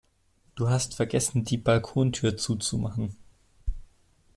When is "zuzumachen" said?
2.35-3.15